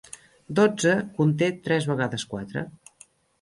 [0.59, 2.65] Dotze conté tres vegades quatre.